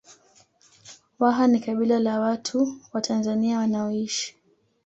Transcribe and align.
Waha 1.19 1.47
ni 1.47 1.59
kabila 1.59 1.99
la 1.99 2.19
watu 2.19 2.79
wa 2.93 3.01
Tanzania 3.01 3.57
wanaoishi 3.57 4.35